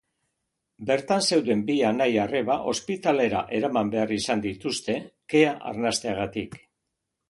[0.89, 5.01] Bertan zeuden bi anai-arreba ospitalera eraman behar izan dituzte
[5.37, 6.63] kea arnasteagatik.